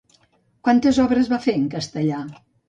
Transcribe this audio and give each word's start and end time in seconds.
Quantes 0.67 0.99
obres 1.03 1.29
va 1.35 1.39
fer 1.45 1.55
en 1.59 1.69
castellà? 1.75 2.25